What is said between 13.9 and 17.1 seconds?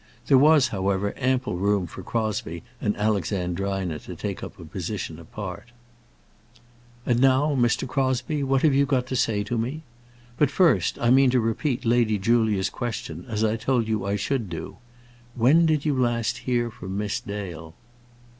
that I should do. When did you hear last from